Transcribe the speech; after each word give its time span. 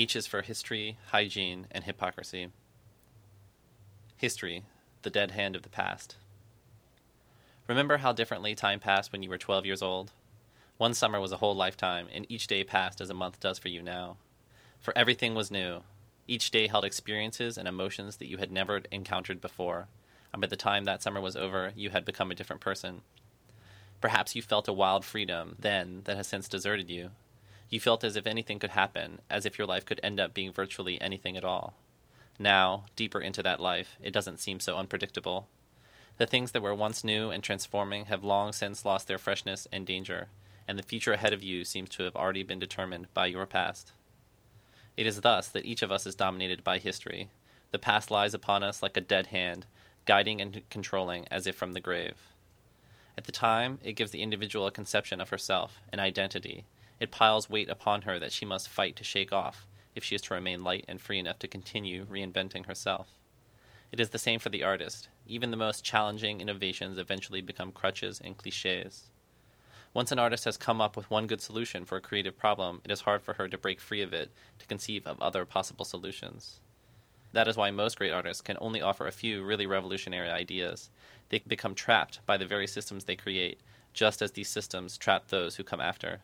H 0.00 0.16
is 0.16 0.26
for 0.26 0.40
history, 0.40 0.96
hygiene, 1.08 1.66
and 1.70 1.84
hypocrisy. 1.84 2.48
History, 4.16 4.64
the 5.02 5.10
dead 5.10 5.32
hand 5.32 5.54
of 5.54 5.60
the 5.60 5.68
past. 5.68 6.16
Remember 7.68 7.98
how 7.98 8.14
differently 8.14 8.54
time 8.54 8.80
passed 8.80 9.12
when 9.12 9.22
you 9.22 9.28
were 9.28 9.36
12 9.36 9.66
years 9.66 9.82
old? 9.82 10.12
One 10.78 10.94
summer 10.94 11.20
was 11.20 11.32
a 11.32 11.36
whole 11.36 11.54
lifetime, 11.54 12.06
and 12.14 12.24
each 12.30 12.46
day 12.46 12.64
passed 12.64 13.02
as 13.02 13.10
a 13.10 13.14
month 13.14 13.40
does 13.40 13.58
for 13.58 13.68
you 13.68 13.82
now. 13.82 14.16
For 14.78 14.96
everything 14.96 15.34
was 15.34 15.50
new. 15.50 15.82
Each 16.26 16.50
day 16.50 16.66
held 16.66 16.86
experiences 16.86 17.58
and 17.58 17.68
emotions 17.68 18.16
that 18.16 18.28
you 18.28 18.38
had 18.38 18.50
never 18.50 18.80
encountered 18.90 19.42
before, 19.42 19.88
and 20.32 20.40
by 20.40 20.48
the 20.48 20.56
time 20.56 20.84
that 20.84 21.02
summer 21.02 21.20
was 21.20 21.36
over, 21.36 21.74
you 21.76 21.90
had 21.90 22.06
become 22.06 22.30
a 22.30 22.34
different 22.34 22.62
person. 22.62 23.02
Perhaps 24.00 24.34
you 24.34 24.40
felt 24.40 24.66
a 24.66 24.72
wild 24.72 25.04
freedom 25.04 25.56
then 25.58 26.00
that 26.04 26.16
has 26.16 26.26
since 26.26 26.48
deserted 26.48 26.88
you. 26.88 27.10
You 27.70 27.78
felt 27.78 28.02
as 28.02 28.16
if 28.16 28.26
anything 28.26 28.58
could 28.58 28.70
happen, 28.70 29.20
as 29.30 29.46
if 29.46 29.56
your 29.56 29.66
life 29.66 29.86
could 29.86 30.00
end 30.02 30.18
up 30.18 30.34
being 30.34 30.52
virtually 30.52 31.00
anything 31.00 31.36
at 31.36 31.44
all. 31.44 31.74
Now, 32.36 32.84
deeper 32.96 33.20
into 33.20 33.42
that 33.44 33.60
life, 33.60 33.96
it 34.02 34.12
doesn't 34.12 34.40
seem 34.40 34.58
so 34.58 34.76
unpredictable. 34.76 35.46
The 36.16 36.26
things 36.26 36.50
that 36.50 36.62
were 36.62 36.74
once 36.74 37.04
new 37.04 37.30
and 37.30 37.44
transforming 37.44 38.06
have 38.06 38.24
long 38.24 38.52
since 38.52 38.84
lost 38.84 39.06
their 39.06 39.18
freshness 39.18 39.68
and 39.70 39.86
danger, 39.86 40.28
and 40.66 40.78
the 40.78 40.82
future 40.82 41.12
ahead 41.12 41.32
of 41.32 41.44
you 41.44 41.64
seems 41.64 41.88
to 41.90 42.02
have 42.02 42.16
already 42.16 42.42
been 42.42 42.58
determined 42.58 43.06
by 43.14 43.26
your 43.26 43.46
past. 43.46 43.92
It 44.96 45.06
is 45.06 45.20
thus 45.20 45.48
that 45.48 45.64
each 45.64 45.82
of 45.82 45.92
us 45.92 46.06
is 46.06 46.14
dominated 46.14 46.64
by 46.64 46.78
history. 46.78 47.30
The 47.70 47.78
past 47.78 48.10
lies 48.10 48.34
upon 48.34 48.64
us 48.64 48.82
like 48.82 48.96
a 48.96 49.00
dead 49.00 49.28
hand, 49.28 49.66
guiding 50.04 50.40
and 50.40 50.62
controlling 50.70 51.26
as 51.30 51.46
if 51.46 51.54
from 51.54 51.72
the 51.72 51.80
grave. 51.80 52.16
At 53.16 53.24
the 53.24 53.32
time, 53.32 53.78
it 53.84 53.92
gives 53.92 54.10
the 54.10 54.22
individual 54.22 54.66
a 54.66 54.72
conception 54.72 55.20
of 55.20 55.28
herself, 55.28 55.78
an 55.92 56.00
identity. 56.00 56.64
It 57.00 57.10
piles 57.10 57.50
weight 57.50 57.70
upon 57.70 58.02
her 58.02 58.18
that 58.18 58.30
she 58.30 58.44
must 58.44 58.68
fight 58.68 58.94
to 58.96 59.04
shake 59.04 59.32
off 59.32 59.66
if 59.94 60.04
she 60.04 60.14
is 60.14 60.22
to 60.22 60.34
remain 60.34 60.62
light 60.62 60.84
and 60.86 61.00
free 61.00 61.18
enough 61.18 61.38
to 61.40 61.48
continue 61.48 62.04
reinventing 62.04 62.66
herself. 62.66 63.08
It 63.90 63.98
is 63.98 64.10
the 64.10 64.18
same 64.18 64.38
for 64.38 64.50
the 64.50 64.62
artist. 64.62 65.08
Even 65.26 65.50
the 65.50 65.56
most 65.56 65.82
challenging 65.82 66.40
innovations 66.40 66.98
eventually 66.98 67.40
become 67.40 67.72
crutches 67.72 68.20
and 68.22 68.36
cliches. 68.36 69.10
Once 69.92 70.12
an 70.12 70.18
artist 70.18 70.44
has 70.44 70.56
come 70.56 70.80
up 70.80 70.96
with 70.96 71.10
one 71.10 71.26
good 71.26 71.40
solution 71.40 71.84
for 71.84 71.96
a 71.96 72.00
creative 72.00 72.38
problem, 72.38 72.80
it 72.84 72.90
is 72.92 73.00
hard 73.00 73.22
for 73.22 73.34
her 73.34 73.48
to 73.48 73.58
break 73.58 73.80
free 73.80 74.02
of 74.02 74.12
it 74.12 74.30
to 74.58 74.66
conceive 74.66 75.06
of 75.06 75.20
other 75.20 75.44
possible 75.44 75.84
solutions. 75.84 76.60
That 77.32 77.48
is 77.48 77.56
why 77.56 77.70
most 77.70 77.96
great 77.96 78.12
artists 78.12 78.42
can 78.42 78.56
only 78.60 78.82
offer 78.82 79.06
a 79.06 79.12
few 79.12 79.42
really 79.42 79.66
revolutionary 79.66 80.28
ideas, 80.28 80.90
they 81.30 81.38
become 81.40 81.74
trapped 81.74 82.20
by 82.26 82.36
the 82.36 82.46
very 82.46 82.66
systems 82.66 83.04
they 83.04 83.16
create, 83.16 83.60
just 83.92 84.20
as 84.20 84.32
these 84.32 84.48
systems 84.48 84.98
trap 84.98 85.28
those 85.28 85.56
who 85.56 85.64
come 85.64 85.80
after. 85.80 86.20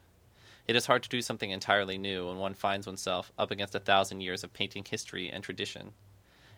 It 0.69 0.75
is 0.75 0.87
hard 0.87 1.05
to 1.05 1.09
do 1.09 1.23
something 1.23 1.51
entirely 1.51 1.97
new 1.97 2.27
when 2.27 2.39
one 2.39 2.55
finds 2.55 2.89
oneself 2.89 3.31
up 3.39 3.53
against 3.53 3.77
a 3.77 3.81
thousand 3.81 4.23
years 4.23 4.43
of 4.43 4.53
painting 4.53 4.85
history 4.85 5.31
and 5.31 5.45
tradition. 5.45 5.93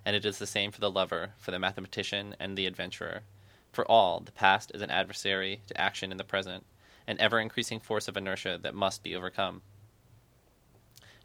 And 0.03 0.17
it 0.17 0.25
is 0.25 0.39
the 0.39 0.47
same 0.47 0.71
for 0.73 0.81
the 0.81 0.91
lover, 0.91 1.35
for 1.37 1.51
the 1.51 1.59
mathematician, 1.59 2.35
and 2.41 2.57
the 2.57 2.65
adventurer. 2.65 3.25
For 3.71 3.85
all, 3.91 4.21
the 4.21 4.33
past 4.33 4.73
is 4.75 4.81
an 4.81 4.91
adversary 4.91 5.61
to 5.67 5.79
action 5.79 6.11
in 6.11 6.17
the 6.17 6.25
present, 6.25 6.65
an 7.07 7.21
ever 7.21 7.39
increasing 7.39 7.81
force 7.81 8.09
of 8.09 8.17
inertia 8.17 8.59
that 8.63 8.75
must 8.75 9.03
be 9.03 9.15
overcome. 9.15 9.61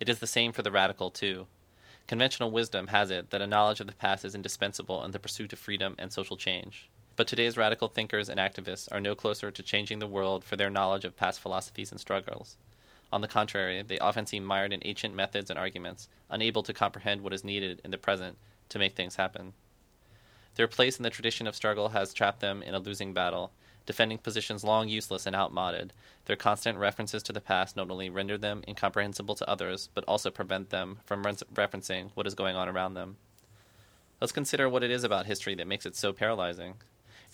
It 0.01 0.09
is 0.09 0.19
the 0.19 0.27
same 0.27 0.51
for 0.51 0.61
the 0.61 0.71
radical, 0.71 1.09
too. 1.09 1.47
Conventional 2.07 2.51
wisdom 2.51 2.87
has 2.87 3.11
it 3.11 3.29
that 3.29 3.41
a 3.41 3.47
knowledge 3.47 3.79
of 3.79 3.87
the 3.87 3.93
past 3.93 4.25
is 4.25 4.35
indispensable 4.35 5.05
in 5.05 5.11
the 5.11 5.19
pursuit 5.19 5.53
of 5.53 5.59
freedom 5.59 5.95
and 5.97 6.11
social 6.11 6.35
change. 6.35 6.89
But 7.15 7.27
today's 7.27 7.55
radical 7.55 7.87
thinkers 7.87 8.27
and 8.27 8.41
activists 8.41 8.91
are 8.91 8.99
no 8.99 9.15
closer 9.15 9.51
to 9.51 9.63
changing 9.63 9.99
the 9.99 10.07
world 10.07 10.43
for 10.43 10.57
their 10.57 10.69
knowledge 10.69 11.05
of 11.05 11.15
past 11.15 11.39
philosophies 11.39 11.91
and 11.91 11.99
struggles. 11.99 12.57
On 13.13 13.21
the 13.21 13.27
contrary, 13.27 13.83
they 13.83 13.99
often 13.99 14.25
seem 14.25 14.43
mired 14.43 14.73
in 14.73 14.81
ancient 14.83 15.13
methods 15.13 15.51
and 15.51 15.59
arguments, 15.59 16.09
unable 16.31 16.63
to 16.63 16.73
comprehend 16.73 17.21
what 17.21 17.31
is 17.31 17.43
needed 17.43 17.79
in 17.85 17.91
the 17.91 17.97
present 17.99 18.39
to 18.69 18.79
make 18.79 18.95
things 18.95 19.17
happen. 19.17 19.53
Their 20.55 20.67
place 20.67 20.97
in 20.97 21.03
the 21.03 21.11
tradition 21.11 21.45
of 21.45 21.55
struggle 21.55 21.89
has 21.89 22.11
trapped 22.11 22.39
them 22.39 22.63
in 22.63 22.73
a 22.73 22.79
losing 22.79 23.13
battle, 23.13 23.51
defending 23.85 24.17
positions 24.17 24.63
long 24.63 24.89
useless 24.89 25.27
and 25.27 25.35
outmoded. 25.35 25.93
Their 26.25 26.35
constant 26.35 26.79
references 26.79 27.21
to 27.23 27.31
the 27.31 27.39
past 27.39 27.75
not 27.75 27.91
only 27.91 28.09
render 28.09 28.35
them 28.35 28.63
incomprehensible 28.67 29.35
to 29.35 29.47
others, 29.47 29.89
but 29.93 30.03
also 30.07 30.31
prevent 30.31 30.71
them 30.71 30.97
from 31.05 31.23
re- 31.23 31.33
referencing 31.53 32.09
what 32.15 32.25
is 32.25 32.33
going 32.33 32.55
on 32.55 32.67
around 32.67 32.95
them. 32.95 33.17
Let's 34.21 34.31
consider 34.31 34.67
what 34.67 34.81
it 34.81 34.89
is 34.89 35.03
about 35.03 35.27
history 35.27 35.53
that 35.53 35.67
makes 35.67 35.85
it 35.85 35.95
so 35.95 36.13
paralyzing. 36.13 36.77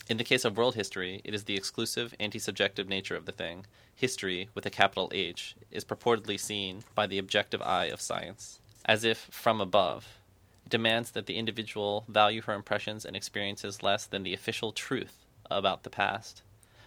In 0.08 0.18
the 0.18 0.24
case 0.24 0.46
of 0.46 0.58
world 0.58 0.76
history, 0.76 1.22
it 1.24 1.34
is 1.34 1.44
the 1.44 1.56
exclusive, 1.56 2.16
anti 2.20 2.40
subjective 2.40 2.88
nature 2.88 3.16
of 3.16 3.26
the 3.26 3.32
thing. 3.32 3.66
History, 3.96 4.50
with 4.56 4.66
a 4.66 4.70
capital 4.70 5.12
H, 5.14 5.56
is 5.70 5.84
purportedly 5.84 6.40
seen 6.40 6.84
by 6.96 7.06
the 7.06 7.18
objective 7.18 7.62
eye 7.62 7.86
of 7.86 8.02
science, 8.02 8.60
as 8.86 9.04
if 9.04 9.28
from 9.30 9.62
above. 9.62 10.20
It 10.66 10.70
demands 10.70 11.12
that 11.12 11.28
the 11.28 11.38
individual 11.38 12.06
value 12.08 12.42
her 12.42 12.54
impressions 12.54 13.06
and 13.06 13.16
experiences 13.16 13.84
less 13.84 14.06
than 14.06 14.24
the 14.24 14.34
official 14.34 14.72
truth 14.72 15.26
about 15.52 15.84
the 15.84 15.90
past. 15.90 16.42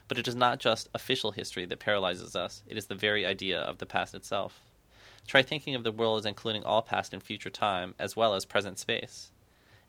But 0.09 0.19
it 0.19 0.27
is 0.27 0.35
not 0.35 0.59
just 0.59 0.89
official 0.93 1.31
history 1.31 1.65
that 1.67 1.79
paralyzes 1.79 2.35
us, 2.35 2.63
it 2.67 2.77
is 2.77 2.87
the 2.87 2.95
very 2.95 3.25
idea 3.25 3.61
of 3.61 3.79
the 3.79 3.87
past 3.87 4.15
itself. 4.15 4.61
Try 5.29 5.43
thinking 5.43 5.75
of 5.77 5.85
the 5.85 5.93
world 5.93 6.19
as 6.19 6.27
including 6.27 6.65
all 6.65 6.83
past 6.83 7.13
and 7.13 7.23
future 7.23 7.51
time, 7.51 7.95
as 7.99 8.17
well 8.17 8.35
as 8.35 8.45
present 8.45 8.79
space 8.79 9.31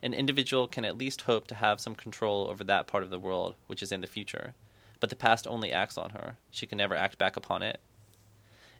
an 0.04 0.12
individual 0.12 0.68
can 0.68 0.84
at 0.84 0.98
least 0.98 1.22
hope 1.22 1.46
to 1.46 1.54
have 1.54 1.80
some 1.80 1.94
control 1.94 2.46
over 2.50 2.62
that 2.62 2.86
part 2.86 3.02
of 3.02 3.08
the 3.08 3.18
world 3.18 3.54
which 3.68 3.82
is 3.82 3.90
in 3.90 4.02
the 4.02 4.06
future. 4.06 4.54
But 5.00 5.08
the 5.08 5.16
past 5.16 5.46
only 5.46 5.72
acts 5.72 5.96
on 5.96 6.10
her. 6.10 6.36
She 6.50 6.66
can 6.66 6.76
never 6.76 6.94
act 6.94 7.16
back 7.16 7.38
upon 7.38 7.62
it. 7.62 7.80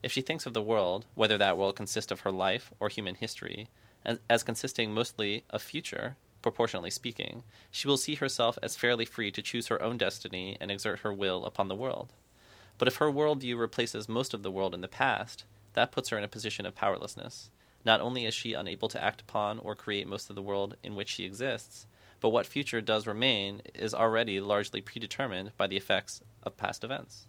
If 0.03 0.13
she 0.13 0.21
thinks 0.21 0.45
of 0.45 0.53
the 0.53 0.61
world, 0.61 1.07
whether 1.15 1.39
that 1.39 1.57
world 1.57 1.77
consists 1.77 2.13
of 2.13 2.21
her 2.21 2.31
life 2.31 2.71
or 2.79 2.91
human 2.91 3.15
history, 3.15 3.69
as, 4.29 4.43
consisting 4.43 4.93
mostly 4.93 5.45
of 5.49 5.63
future, 5.63 6.17
proportionally 6.43 6.91
speaking, 6.91 7.43
she 7.71 7.89
will 7.89 7.97
see 7.97 8.17
herself 8.17 8.59
as 8.63 8.77
fairly 8.77 9.07
free 9.07 9.31
to 9.31 9.41
choose 9.41 9.69
her 9.69 9.81
own 9.81 9.97
destiny 9.97 10.59
and 10.61 10.71
exert 10.71 10.99
her 10.99 11.13
will 11.13 11.47
upon 11.47 11.69
the 11.69 11.75
world. 11.75 12.13
But 12.77 12.87
if 12.87 12.97
her 12.97 13.11
worldview 13.11 13.59
replaces 13.59 14.11
most 14.11 14.35
of 14.35 14.43
the 14.43 14.51
world 14.51 14.75
in 14.75 14.83
the 14.83 14.89
past, 14.89 15.45
that 15.73 15.91
puts 15.91 16.11
her 16.11 16.19
in 16.19 16.25
a 16.25 16.29
position 16.29 16.67
of 16.67 16.75
powerlessness. 16.75 17.49
Not 17.85 18.01
only 18.01 18.25
is 18.25 18.35
she 18.35 18.55
unable 18.55 18.89
to 18.89 19.03
act 19.03 19.21
upon 19.21 19.59
or 19.59 19.75
create 19.75 20.07
most 20.07 20.31
of 20.31 20.37
the 20.37 20.43
world 20.43 20.77
in 20.83 20.95
which 20.95 21.09
she 21.11 21.25
exists, 21.25 21.87
but 22.21 22.31
what 22.31 22.47
future 22.47 22.81
does 22.81 23.07
remain 23.07 23.61
is 23.75 23.93
already 23.93 24.41
largely 24.41 24.81
predetermined 24.81 25.53
by 25.57 25.67
the 25.67 25.77
effects 25.77 26.23
of 26.43 26.57
past 26.57 26.83
events. 26.83 27.27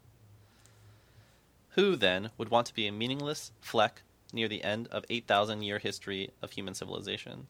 Who, 1.72 1.98
then, 1.98 2.30
would 2.38 2.50
want 2.50 2.68
to 2.68 2.74
be 2.74 2.88
a 2.88 2.92
meaningless 2.94 3.52
fleck 3.60 4.04
near 4.32 4.48
the 4.48 4.64
end 4.64 4.88
of 4.88 5.04
8,000 5.10 5.62
year 5.62 5.80
history 5.80 6.32
of 6.42 6.52
human 6.52 6.74
civilization? 6.74 7.48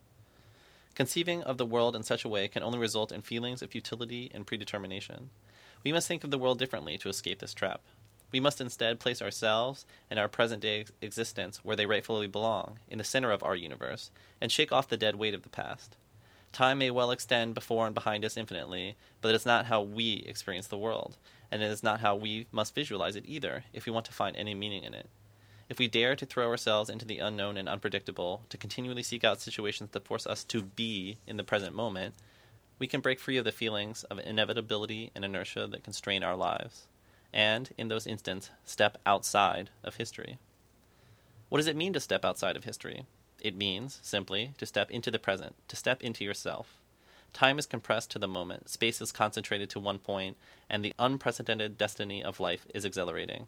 Conceiving 0.95 1.43
of 1.43 1.59
the 1.59 1.65
world 1.65 1.95
in 1.95 2.01
such 2.01 2.25
a 2.25 2.29
way 2.29 2.47
can 2.47 2.63
only 2.63 2.79
result 2.79 3.11
in 3.11 3.21
feelings 3.21 3.61
of 3.61 3.69
futility 3.69 4.31
and 4.33 4.47
predetermination. 4.47 5.29
We 5.83 5.91
must 5.91 6.07
think 6.07 6.23
of 6.23 6.31
the 6.31 6.39
world 6.39 6.57
differently 6.57 6.97
to 6.97 7.09
escape 7.09 7.39
this 7.39 7.53
trap. 7.53 7.81
We 8.35 8.41
must 8.41 8.59
instead 8.59 8.99
place 8.99 9.21
ourselves 9.21 9.85
and 10.09 10.19
our 10.19 10.27
present 10.27 10.61
day 10.61 10.81
ex- 10.81 10.91
existence 11.01 11.61
where 11.63 11.77
they 11.77 11.85
rightfully 11.85 12.27
belong, 12.27 12.79
in 12.89 12.97
the 12.97 13.05
center 13.05 13.31
of 13.31 13.41
our 13.43 13.55
universe, 13.55 14.11
and 14.41 14.51
shake 14.51 14.73
off 14.73 14.89
the 14.89 14.97
dead 14.97 15.15
weight 15.15 15.33
of 15.33 15.43
the 15.43 15.47
past. 15.47 15.95
Time 16.51 16.79
may 16.79 16.91
well 16.91 17.11
extend 17.11 17.55
before 17.55 17.85
and 17.85 17.95
behind 17.95 18.25
us 18.25 18.35
infinitely, 18.35 18.97
but 19.21 19.29
it 19.29 19.35
is 19.35 19.45
not 19.45 19.67
how 19.67 19.81
we 19.81 20.25
experience 20.27 20.67
the 20.67 20.77
world, 20.77 21.15
and 21.49 21.63
it 21.63 21.71
is 21.71 21.81
not 21.81 22.01
how 22.01 22.13
we 22.13 22.45
must 22.51 22.75
visualize 22.75 23.15
it 23.15 23.23
either 23.25 23.63
if 23.71 23.85
we 23.85 23.93
want 23.93 24.05
to 24.07 24.11
find 24.11 24.35
any 24.35 24.53
meaning 24.53 24.83
in 24.83 24.93
it. 24.93 25.07
If 25.69 25.79
we 25.79 25.87
dare 25.87 26.17
to 26.17 26.25
throw 26.25 26.49
ourselves 26.49 26.89
into 26.89 27.05
the 27.05 27.19
unknown 27.19 27.55
and 27.55 27.69
unpredictable, 27.69 28.41
to 28.49 28.57
continually 28.57 29.03
seek 29.03 29.23
out 29.23 29.39
situations 29.39 29.91
that 29.91 30.05
force 30.05 30.27
us 30.27 30.43
to 30.43 30.61
be 30.61 31.19
in 31.25 31.37
the 31.37 31.45
present 31.45 31.73
moment, 31.73 32.15
we 32.79 32.87
can 32.87 32.99
break 32.99 33.21
free 33.21 33.37
of 33.37 33.45
the 33.45 33.53
feelings 33.53 34.03
of 34.03 34.19
inevitability 34.19 35.11
and 35.15 35.23
inertia 35.23 35.67
that 35.67 35.85
constrain 35.85 36.21
our 36.21 36.35
lives 36.35 36.87
and, 37.33 37.71
in 37.77 37.87
those 37.87 38.07
instants, 38.07 38.49
step 38.63 38.97
outside 39.05 39.69
of 39.83 39.95
history. 39.95 40.37
What 41.49 41.59
does 41.59 41.67
it 41.67 41.75
mean 41.75 41.93
to 41.93 41.99
step 41.99 42.25
outside 42.25 42.55
of 42.55 42.63
history? 42.63 43.05
It 43.41 43.55
means, 43.55 43.99
simply, 44.01 44.53
to 44.57 44.65
step 44.65 44.89
into 44.89 45.11
the 45.11 45.19
present, 45.19 45.55
to 45.67 45.75
step 45.75 46.01
into 46.01 46.23
yourself. 46.23 46.79
Time 47.33 47.59
is 47.59 47.65
compressed 47.65 48.09
to 48.11 48.19
the 48.19 48.27
moment, 48.27 48.69
space 48.69 49.01
is 49.01 49.11
concentrated 49.11 49.69
to 49.71 49.79
one 49.79 49.99
point, 49.99 50.37
and 50.69 50.83
the 50.83 50.93
unprecedented 50.97 51.77
destiny 51.77 52.23
of 52.23 52.39
life 52.39 52.65
is 52.73 52.85
exhilarating. 52.85 53.47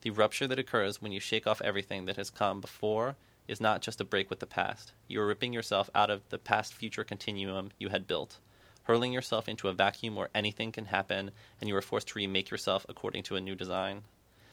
The 0.00 0.10
rupture 0.10 0.48
that 0.48 0.58
occurs 0.58 1.00
when 1.00 1.12
you 1.12 1.20
shake 1.20 1.46
off 1.46 1.60
everything 1.60 2.06
that 2.06 2.16
has 2.16 2.30
come 2.30 2.60
before 2.60 3.16
is 3.46 3.60
not 3.60 3.82
just 3.82 4.00
a 4.00 4.04
break 4.04 4.30
with 4.30 4.40
the 4.40 4.46
past. 4.46 4.92
You 5.08 5.20
are 5.20 5.26
ripping 5.26 5.52
yourself 5.52 5.90
out 5.94 6.10
of 6.10 6.28
the 6.30 6.38
past 6.38 6.74
future 6.74 7.04
continuum 7.04 7.70
you 7.78 7.90
had 7.90 8.06
built 8.06 8.38
hurling 8.84 9.12
yourself 9.12 9.48
into 9.48 9.68
a 9.68 9.72
vacuum 9.72 10.16
where 10.16 10.30
anything 10.34 10.72
can 10.72 10.86
happen 10.86 11.30
and 11.60 11.68
you 11.68 11.76
are 11.76 11.82
forced 11.82 12.08
to 12.08 12.18
remake 12.18 12.50
yourself 12.50 12.84
according 12.88 13.22
to 13.24 13.36
a 13.36 13.40
new 13.40 13.54
design. 13.54 14.02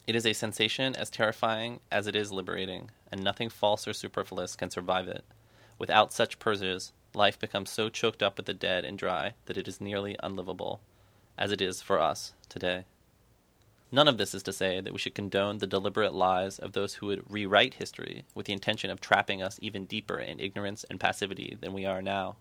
It 0.08 0.16
is 0.16 0.26
a 0.26 0.34
sensation 0.34 0.96
as 0.96 1.10
terrifying 1.10 1.82
as 1.92 2.08
it 2.08 2.16
is 2.16 2.32
liberating, 2.32 2.90
and 3.12 3.24
nothing 3.24 3.50
false 3.50 3.88
or 3.88 3.94
superfluous 3.94 4.56
can 4.56 4.72
survive 4.72 5.08
it. 5.08 5.24
Without 5.78 6.12
such 6.12 6.40
purges, 6.40 6.94
life 7.14 7.38
becomes 7.38 7.70
so 7.70 7.90
choked 7.90 8.24
up 8.24 8.38
with 8.38 8.46
the 8.46 8.54
dead 8.54 8.86
and 8.86 8.98
dry 8.98 9.34
that 9.46 9.58
it 9.58 9.68
is 9.68 9.80
nearly 9.80 10.16
unlivable, 10.24 10.82
as 11.38 11.52
it 11.52 11.62
is 11.62 11.82
for 11.82 12.00
us 12.00 12.34
today. 12.50 12.86
None 13.92 14.08
of 14.08 14.18
this 14.18 14.36
is 14.36 14.44
to 14.44 14.54
say 14.54 14.82
that 14.82 14.94
we 14.94 15.00
should 15.00 15.16
condone 15.16 15.58
the 15.58 15.68
deliberate 15.68 16.14
lies 16.14 16.60
of 16.60 16.74
those 16.74 16.96
who 16.96 17.08
would 17.08 17.30
rewrite 17.30 17.76
history 17.76 18.24
with 18.36 18.46
the 18.46 18.54
intention 18.54 18.92
of 18.92 19.02
trapping 19.02 19.42
us 19.42 19.60
even 19.62 19.86
deeper 19.86 20.20
in 20.20 20.40
ignorance 20.40 20.86
and 20.90 21.00
passivity 21.00 21.58
than 21.60 21.74
we 21.74 21.86
are 21.86 22.02
now. 22.02 22.36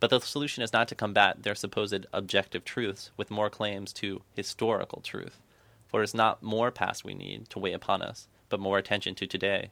But 0.00 0.10
the 0.10 0.20
solution 0.20 0.62
is 0.62 0.72
not 0.72 0.88
to 0.88 0.94
combat 0.94 1.42
their 1.42 1.54
supposed 1.54 2.06
objective 2.12 2.64
truths 2.64 3.10
with 3.16 3.30
more 3.30 3.50
claims 3.50 3.92
to 3.94 4.22
historical 4.34 5.00
truth, 5.00 5.40
for 5.86 6.00
it 6.00 6.04
is 6.04 6.14
not 6.14 6.42
more 6.42 6.70
past 6.70 7.04
we 7.04 7.14
need 7.14 7.48
to 7.50 7.58
weigh 7.58 7.72
upon 7.72 8.02
us, 8.02 8.28
but 8.48 8.60
more 8.60 8.78
attention 8.78 9.14
to 9.16 9.26
today. 9.26 9.70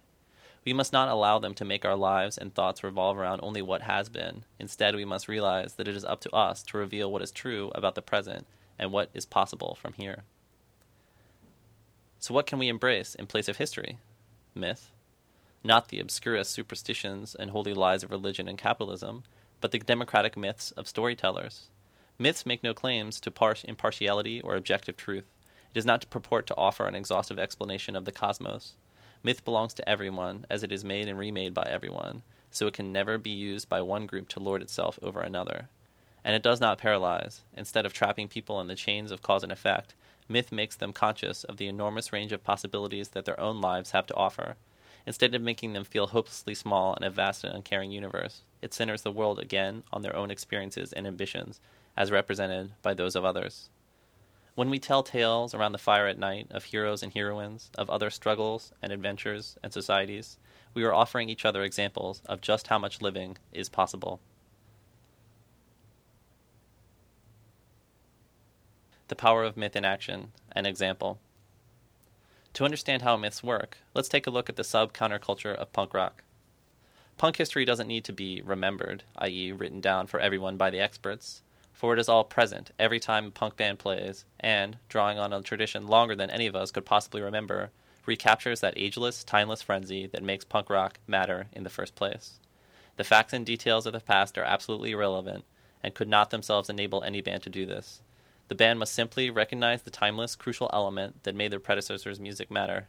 We 0.64 0.72
must 0.72 0.92
not 0.92 1.08
allow 1.08 1.38
them 1.40 1.54
to 1.54 1.64
make 1.64 1.84
our 1.84 1.96
lives 1.96 2.38
and 2.38 2.54
thoughts 2.54 2.84
revolve 2.84 3.18
around 3.18 3.40
only 3.42 3.62
what 3.62 3.82
has 3.82 4.08
been. 4.08 4.44
Instead, 4.60 4.94
we 4.94 5.04
must 5.04 5.26
realize 5.26 5.74
that 5.74 5.88
it 5.88 5.96
is 5.96 6.04
up 6.04 6.20
to 6.20 6.34
us 6.34 6.62
to 6.64 6.78
reveal 6.78 7.10
what 7.10 7.22
is 7.22 7.32
true 7.32 7.72
about 7.74 7.96
the 7.96 8.02
present 8.02 8.46
and 8.78 8.92
what 8.92 9.10
is 9.12 9.26
possible 9.26 9.76
from 9.80 9.94
here. 9.94 10.22
So, 12.20 12.32
what 12.32 12.46
can 12.46 12.60
we 12.60 12.68
embrace 12.68 13.16
in 13.16 13.26
place 13.26 13.48
of 13.48 13.56
history? 13.56 13.98
Myth. 14.54 14.92
Not 15.64 15.88
the 15.88 15.98
obscurest 15.98 16.52
superstitions 16.52 17.34
and 17.34 17.50
holy 17.50 17.74
lies 17.74 18.04
of 18.04 18.10
religion 18.12 18.48
and 18.48 18.56
capitalism, 18.56 19.24
but 19.62 19.70
the 19.70 19.78
democratic 19.78 20.36
myths 20.36 20.72
of 20.72 20.88
storytellers. 20.88 21.68
Myths 22.18 22.44
make 22.44 22.62
no 22.62 22.74
claims 22.74 23.20
to 23.20 23.30
par- 23.30 23.56
impartiality 23.64 24.40
or 24.42 24.56
objective 24.56 24.96
truth. 24.96 25.24
It 25.70 25.74
does 25.74 25.86
not 25.86 26.10
purport 26.10 26.46
to 26.48 26.56
offer 26.56 26.86
an 26.86 26.96
exhaustive 26.96 27.38
explanation 27.38 27.96
of 27.96 28.04
the 28.04 28.12
cosmos. 28.12 28.74
Myth 29.22 29.44
belongs 29.44 29.72
to 29.74 29.88
everyone, 29.88 30.46
as 30.50 30.64
it 30.64 30.72
is 30.72 30.84
made 30.84 31.08
and 31.08 31.16
remade 31.16 31.54
by 31.54 31.62
everyone, 31.62 32.22
so 32.50 32.66
it 32.66 32.74
can 32.74 32.92
never 32.92 33.18
be 33.18 33.30
used 33.30 33.68
by 33.68 33.80
one 33.80 34.04
group 34.04 34.28
to 34.30 34.40
lord 34.40 34.62
itself 34.62 34.98
over 35.00 35.20
another. 35.20 35.68
And 36.24 36.34
it 36.34 36.42
does 36.42 36.60
not 36.60 36.78
paralyze. 36.78 37.42
Instead 37.56 37.86
of 37.86 37.92
trapping 37.92 38.26
people 38.26 38.60
in 38.60 38.66
the 38.66 38.74
chains 38.74 39.12
of 39.12 39.22
cause 39.22 39.44
and 39.44 39.52
effect, 39.52 39.94
myth 40.28 40.50
makes 40.50 40.74
them 40.74 40.92
conscious 40.92 41.44
of 41.44 41.56
the 41.56 41.68
enormous 41.68 42.12
range 42.12 42.32
of 42.32 42.42
possibilities 42.42 43.10
that 43.10 43.24
their 43.26 43.38
own 43.38 43.60
lives 43.60 43.92
have 43.92 44.06
to 44.08 44.14
offer. 44.14 44.56
Instead 45.06 45.34
of 45.34 45.42
making 45.42 45.72
them 45.72 45.84
feel 45.84 46.08
hopelessly 46.08 46.54
small 46.54 46.94
in 46.94 47.02
a 47.02 47.10
vast 47.10 47.42
and 47.44 47.54
uncaring 47.54 47.90
universe, 47.90 48.42
it 48.60 48.72
centers 48.72 49.02
the 49.02 49.10
world 49.10 49.38
again 49.38 49.82
on 49.92 50.02
their 50.02 50.14
own 50.14 50.30
experiences 50.30 50.92
and 50.92 51.06
ambitions, 51.06 51.60
as 51.96 52.10
represented 52.10 52.72
by 52.82 52.94
those 52.94 53.16
of 53.16 53.24
others. 53.24 53.68
When 54.54 54.70
we 54.70 54.78
tell 54.78 55.02
tales 55.02 55.54
around 55.54 55.72
the 55.72 55.78
fire 55.78 56.06
at 56.06 56.18
night 56.18 56.46
of 56.50 56.64
heroes 56.64 57.02
and 57.02 57.12
heroines, 57.12 57.70
of 57.76 57.88
other 57.88 58.10
struggles 58.10 58.72
and 58.82 58.92
adventures 58.92 59.56
and 59.62 59.72
societies, 59.72 60.36
we 60.74 60.84
are 60.84 60.94
offering 60.94 61.28
each 61.28 61.44
other 61.44 61.62
examples 61.62 62.22
of 62.26 62.40
just 62.40 62.66
how 62.68 62.78
much 62.78 63.00
living 63.00 63.38
is 63.52 63.68
possible. 63.68 64.20
The 69.08 69.16
Power 69.16 69.42
of 69.42 69.56
Myth 69.56 69.74
in 69.74 69.84
Action, 69.84 70.32
an 70.52 70.64
example. 70.64 71.18
To 72.54 72.66
understand 72.66 73.00
how 73.00 73.16
myths 73.16 73.42
work, 73.42 73.78
let's 73.94 74.10
take 74.10 74.26
a 74.26 74.30
look 74.30 74.50
at 74.50 74.56
the 74.56 74.64
sub 74.64 74.92
counterculture 74.92 75.54
of 75.54 75.72
punk 75.72 75.94
rock. 75.94 76.22
Punk 77.16 77.36
history 77.36 77.64
doesn't 77.64 77.86
need 77.86 78.04
to 78.04 78.12
be 78.12 78.42
remembered, 78.42 79.04
i.e., 79.16 79.52
written 79.52 79.80
down 79.80 80.06
for 80.06 80.20
everyone 80.20 80.58
by 80.58 80.68
the 80.68 80.80
experts, 80.80 81.42
for 81.72 81.94
it 81.94 81.98
is 81.98 82.10
all 82.10 82.24
present 82.24 82.70
every 82.78 83.00
time 83.00 83.26
a 83.26 83.30
punk 83.30 83.56
band 83.56 83.78
plays, 83.78 84.26
and, 84.38 84.76
drawing 84.90 85.18
on 85.18 85.32
a 85.32 85.40
tradition 85.40 85.86
longer 85.86 86.14
than 86.14 86.30
any 86.30 86.46
of 86.46 86.54
us 86.54 86.70
could 86.70 86.84
possibly 86.84 87.22
remember, 87.22 87.70
recaptures 88.04 88.60
that 88.60 88.74
ageless, 88.76 89.24
timeless 89.24 89.62
frenzy 89.62 90.06
that 90.06 90.22
makes 90.22 90.44
punk 90.44 90.68
rock 90.68 90.98
matter 91.06 91.46
in 91.52 91.64
the 91.64 91.70
first 91.70 91.94
place. 91.94 92.38
The 92.96 93.04
facts 93.04 93.32
and 93.32 93.46
details 93.46 93.86
of 93.86 93.94
the 93.94 94.00
past 94.00 94.36
are 94.36 94.44
absolutely 94.44 94.90
irrelevant, 94.90 95.44
and 95.82 95.94
could 95.94 96.08
not 96.08 96.28
themselves 96.28 96.68
enable 96.68 97.02
any 97.02 97.22
band 97.22 97.42
to 97.44 97.50
do 97.50 97.64
this. 97.64 98.02
The 98.52 98.56
band 98.56 98.80
must 98.80 98.92
simply 98.92 99.30
recognize 99.30 99.80
the 99.80 99.90
timeless, 99.90 100.36
crucial 100.36 100.68
element 100.74 101.22
that 101.22 101.34
made 101.34 101.50
their 101.50 101.58
predecessors' 101.58 102.20
music 102.20 102.50
matter, 102.50 102.86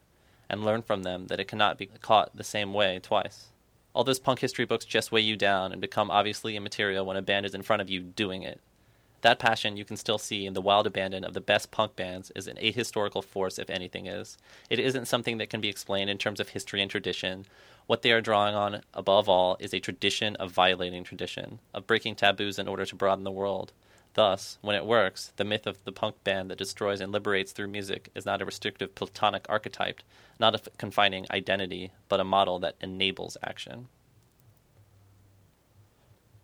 and 0.50 0.66
learn 0.66 0.82
from 0.82 1.04
them 1.04 1.28
that 1.28 1.40
it 1.40 1.48
cannot 1.48 1.78
be 1.78 1.86
caught 1.86 2.36
the 2.36 2.44
same 2.44 2.74
way 2.74 3.00
twice. 3.00 3.48
All 3.94 4.04
those 4.04 4.20
punk 4.20 4.40
history 4.40 4.66
books 4.66 4.84
just 4.84 5.10
weigh 5.10 5.22
you 5.22 5.38
down 5.38 5.72
and 5.72 5.80
become 5.80 6.12
obviously 6.12 6.58
immaterial 6.58 7.06
when 7.06 7.16
a 7.16 7.22
band 7.22 7.46
is 7.46 7.56
in 7.56 7.62
front 7.62 7.82
of 7.82 7.90
you 7.90 8.02
doing 8.02 8.44
it. 8.44 8.60
That 9.22 9.40
passion 9.40 9.78
you 9.78 9.86
can 9.86 9.96
still 9.96 10.18
see 10.18 10.46
in 10.46 10.52
the 10.52 10.60
wild 10.60 10.86
abandon 10.86 11.24
of 11.24 11.34
the 11.34 11.40
best 11.40 11.72
punk 11.72 11.96
bands 11.96 12.30
is 12.36 12.48
an 12.48 12.58
ahistorical 12.58 13.24
force, 13.24 13.58
if 13.58 13.70
anything 13.70 14.06
is. 14.06 14.38
It 14.70 14.80
isn't 14.80 15.08
something 15.08 15.38
that 15.38 15.50
can 15.50 15.62
be 15.62 15.70
explained 15.70 16.10
in 16.10 16.18
terms 16.18 16.42
of 16.42 16.50
history 16.50 16.82
and 16.82 16.92
tradition. 16.92 17.46
What 17.88 18.02
they 18.02 18.12
are 18.12 18.20
drawing 18.20 18.54
on, 18.54 18.82
above 18.94 19.30
all, 19.30 19.56
is 19.62 19.74
a 19.74 19.80
tradition 19.80 20.36
of 20.36 20.52
violating 20.52 21.06
tradition, 21.06 21.60
of 21.74 21.88
breaking 21.88 22.16
taboos 22.16 22.60
in 22.60 22.68
order 22.68 22.86
to 22.86 22.96
broaden 22.98 23.24
the 23.24 23.32
world. 23.32 23.72
Thus, 24.16 24.60
when 24.62 24.76
it 24.76 24.86
works, 24.86 25.34
the 25.38 25.44
myth 25.44 25.66
of 25.66 25.84
the 25.86 25.92
punk 25.92 26.24
band 26.24 26.52
that 26.52 26.58
destroys 26.58 27.02
and 27.02 27.12
liberates 27.12 27.52
through 27.52 27.70
music 27.70 28.10
is 28.14 28.26
not 28.26 28.42
a 28.42 28.46
restrictive 28.46 28.94
Platonic 28.94 29.46
archetype, 29.50 30.02
not 30.40 30.54
a 30.54 30.70
confining 30.78 31.26
identity, 31.32 31.92
but 32.10 32.20
a 32.20 32.24
model 32.24 32.60
that 32.60 32.76
enables 32.80 33.38
action. 33.44 33.88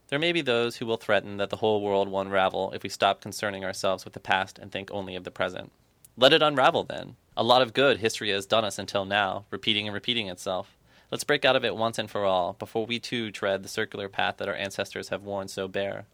There 0.08 0.18
may 0.18 0.32
be 0.32 0.42
those 0.42 0.78
who 0.78 0.88
will 0.88 0.98
threaten 0.98 1.38
that 1.38 1.52
the 1.52 1.58
whole 1.58 1.82
world 1.82 2.10
will 2.10 2.22
unravel 2.22 2.72
if 2.72 2.82
we 2.82 2.90
stop 2.90 3.22
concerning 3.22 3.64
ourselves 3.64 4.04
with 4.04 4.14
the 4.14 4.20
past 4.20 4.58
and 4.58 4.72
think 4.72 4.90
only 4.92 5.16
of 5.16 5.24
the 5.24 5.30
present. 5.30 5.72
Let 6.18 6.34
it 6.34 6.42
unravel 6.42 6.86
then. 6.86 7.16
A 7.38 7.44
lot 7.44 7.62
of 7.62 7.74
good 7.74 8.00
history 8.00 8.32
has 8.32 8.48
done 8.48 8.66
us 8.66 8.80
until 8.80 9.06
now, 9.06 9.46
repeating 9.52 9.88
and 9.88 9.94
repeating 9.94 10.28
itself. 10.28 10.76
Let's 11.12 11.24
break 11.24 11.46
out 11.46 11.56
of 11.56 11.64
it 11.64 11.76
once 11.76 12.00
and 12.00 12.10
for 12.10 12.26
all, 12.26 12.54
before 12.54 12.88
we 12.88 13.00
too 13.00 13.32
tread 13.32 13.62
the 13.62 13.70
circular 13.70 14.10
path 14.10 14.38
that 14.38 14.48
our 14.48 14.56
ancestors 14.56 15.10
have 15.10 15.22
worn 15.22 15.48
so 15.48 15.68
bare. 15.68 16.08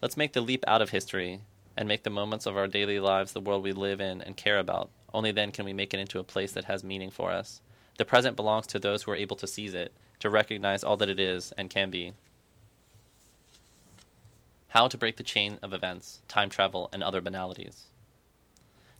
Let's 0.00 0.16
make 0.16 0.32
the 0.32 0.40
leap 0.40 0.64
out 0.68 0.80
of 0.80 0.90
history 0.90 1.40
and 1.76 1.88
make 1.88 2.04
the 2.04 2.10
moments 2.10 2.46
of 2.46 2.56
our 2.56 2.68
daily 2.68 3.00
lives 3.00 3.32
the 3.32 3.40
world 3.40 3.64
we 3.64 3.72
live 3.72 4.00
in 4.00 4.22
and 4.22 4.36
care 4.36 4.58
about. 4.58 4.90
Only 5.12 5.32
then 5.32 5.50
can 5.50 5.64
we 5.64 5.72
make 5.72 5.92
it 5.92 5.98
into 5.98 6.20
a 6.20 6.24
place 6.24 6.52
that 6.52 6.66
has 6.66 6.84
meaning 6.84 7.10
for 7.10 7.32
us. 7.32 7.60
The 7.96 8.04
present 8.04 8.36
belongs 8.36 8.68
to 8.68 8.78
those 8.78 9.02
who 9.02 9.10
are 9.10 9.16
able 9.16 9.34
to 9.36 9.46
seize 9.48 9.74
it, 9.74 9.92
to 10.20 10.30
recognize 10.30 10.84
all 10.84 10.96
that 10.98 11.08
it 11.08 11.18
is 11.18 11.52
and 11.58 11.68
can 11.68 11.90
be. 11.90 12.12
How 14.68 14.86
to 14.86 14.98
break 14.98 15.16
the 15.16 15.24
chain 15.24 15.58
of 15.62 15.72
events, 15.72 16.20
time 16.28 16.48
travel, 16.48 16.88
and 16.92 17.02
other 17.02 17.20
banalities. 17.20 17.86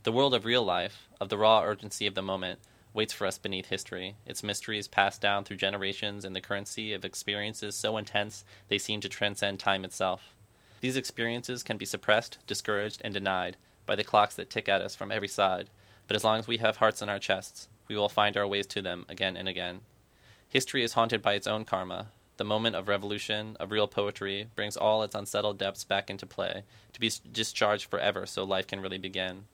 The 0.03 0.11
world 0.11 0.33
of 0.33 0.43
real 0.43 0.63
life, 0.63 1.07
of 1.21 1.29
the 1.29 1.37
raw 1.37 1.63
urgency 1.63 2.07
of 2.07 2.15
the 2.15 2.21
moment, 2.21 2.59
waits 2.93 3.13
for 3.13 3.25
us 3.25 3.37
beneath 3.37 3.67
history, 3.67 4.15
its 4.25 4.43
mysteries 4.43 4.89
passed 4.89 5.21
down 5.21 5.45
through 5.45 5.57
generations 5.57 6.25
in 6.25 6.33
the 6.33 6.41
currency 6.41 6.91
of 6.91 7.05
experiences 7.05 7.75
so 7.75 7.95
intense 7.95 8.43
they 8.67 8.77
seem 8.77 8.99
to 8.99 9.07
transcend 9.07 9.59
time 9.59 9.85
itself. 9.85 10.35
These 10.81 10.97
experiences 10.97 11.63
can 11.63 11.77
be 11.77 11.85
suppressed, 11.85 12.37
discouraged, 12.47 13.01
and 13.03 13.13
denied 13.13 13.57
by 13.85 13.95
the 13.95 14.03
clocks 14.03 14.35
that 14.35 14.49
tick 14.49 14.69
at 14.69 14.81
us 14.81 14.95
from 14.95 15.11
every 15.11 15.27
side, 15.27 15.69
but 16.07 16.15
as 16.15 16.23
long 16.23 16.39
as 16.39 16.47
we 16.47 16.57
have 16.57 16.77
hearts 16.77 17.01
in 17.01 17.09
our 17.09 17.19
chests, 17.19 17.67
we 17.87 17.95
will 17.95 18.09
find 18.09 18.37
our 18.37 18.47
ways 18.47 18.65
to 18.67 18.81
them 18.81 19.05
again 19.09 19.35
and 19.35 19.47
again. 19.47 19.81
History 20.47 20.83
is 20.83 20.93
haunted 20.93 21.21
by 21.21 21.33
its 21.33 21.47
own 21.47 21.65
karma. 21.65 22.07
The 22.37 22.43
moment 22.45 22.75
of 22.75 22.87
revolution, 22.87 23.57
of 23.59 23.71
real 23.71 23.87
poetry, 23.87 24.47
brings 24.55 24.77
all 24.77 25.03
its 25.03 25.13
unsettled 25.15 25.57
depths 25.57 25.83
back 25.83 26.09
into 26.09 26.25
play, 26.25 26.63
to 26.93 26.99
be 26.99 27.11
discharged 27.31 27.85
forever 27.85 28.25
so 28.25 28.43
life 28.43 28.65
can 28.65 28.79
really 28.79 28.97
begin. 28.97 29.45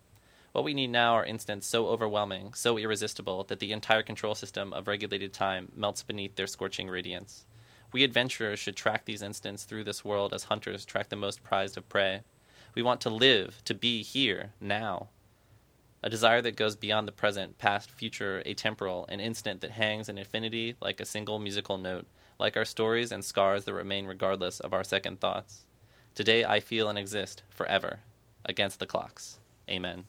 What 0.51 0.63
we 0.63 0.73
need 0.73 0.91
now 0.91 1.15
are 1.15 1.25
instants 1.25 1.67
so 1.67 1.87
overwhelming, 1.87 2.53
so 2.53 2.77
irresistible, 2.77 3.43
that 3.45 3.59
the 3.59 3.71
entire 3.71 4.03
control 4.03 4.35
system 4.35 4.71
of 4.71 4.87
regulated 4.87 5.33
time 5.33 5.71
melts 5.75 6.03
beneath 6.03 6.35
their 6.35 6.47
scorching 6.47 6.87
radiance. 6.87 7.45
We 7.91 8.03
adventurers 8.03 8.59
should 8.59 8.75
track 8.75 9.05
these 9.05 9.21
instants 9.21 9.63
through 9.63 9.85
this 9.85 10.03
world 10.03 10.33
as 10.33 10.45
hunters 10.45 10.85
track 10.85 11.09
the 11.09 11.15
most 11.15 11.43
prized 11.43 11.77
of 11.77 11.87
prey. 11.87 12.21
We 12.73 12.81
want 12.81 13.01
to 13.01 13.09
live, 13.09 13.61
to 13.65 13.73
be 13.73 14.03
here, 14.03 14.51
now. 14.59 15.09
A 16.03 16.09
desire 16.09 16.41
that 16.41 16.55
goes 16.55 16.75
beyond 16.75 17.07
the 17.07 17.11
present, 17.11 17.57
past, 17.57 17.89
future, 17.89 18.43
atemporal, 18.45 19.09
an 19.09 19.19
instant 19.19 19.61
that 19.61 19.71
hangs 19.71 20.07
in 20.07 20.17
infinity 20.17 20.75
like 20.79 20.99
a 20.99 21.05
single 21.05 21.39
musical 21.39 21.77
note, 21.77 22.05
like 22.37 22.55
our 22.55 22.65
stories 22.65 23.11
and 23.11 23.25
scars 23.25 23.63
that 23.65 23.73
remain 23.73 24.05
regardless 24.05 24.59
of 24.59 24.73
our 24.73 24.83
second 24.83 25.19
thoughts. 25.19 25.65
Today 26.13 26.45
I 26.45 26.59
feel 26.59 26.89
and 26.89 26.99
exist 26.99 27.43
forever, 27.49 28.01
against 28.45 28.79
the 28.79 28.85
clocks. 28.85 29.39
Amen. 29.69 30.05